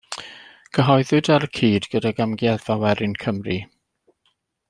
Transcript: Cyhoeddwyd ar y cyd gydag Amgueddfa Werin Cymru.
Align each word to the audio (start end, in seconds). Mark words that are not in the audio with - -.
Cyhoeddwyd 0.77 1.29
ar 1.35 1.45
y 1.49 1.49
cyd 1.59 1.85
gydag 1.91 2.21
Amgueddfa 2.25 2.79
Werin 2.85 3.15
Cymru. 3.27 3.59